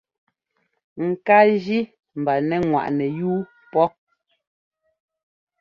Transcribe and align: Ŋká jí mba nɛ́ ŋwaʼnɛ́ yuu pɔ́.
Ŋká 1.07 1.37
jí 1.63 1.79
mba 2.19 2.33
nɛ́ 2.47 2.59
ŋwaʼnɛ́ 2.69 3.09
yuu 3.19 3.39
pɔ́. 3.71 3.87